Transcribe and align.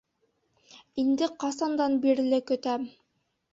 Инде 1.03 1.29
ҡасандан 1.45 2.01
бирле 2.07 2.43
көтәм! 2.51 2.91